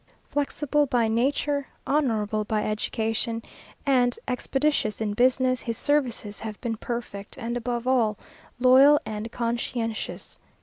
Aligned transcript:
Flexible 0.23 0.87
by 0.87 1.07
nature, 1.07 1.67
honourable 1.85 2.43
by 2.43 2.63
education, 2.63 3.43
and 3.85 4.17
expeditious 4.27 4.99
in 4.99 5.13
business, 5.13 5.61
his 5.61 5.77
services 5.77 6.39
have 6.39 6.59
been 6.59 6.75
perfect, 6.77 7.37
and 7.37 7.55
above 7.55 7.85
all, 7.85 8.17
loyal 8.59 8.99
and 9.05 9.31
conscientious." 9.31 10.39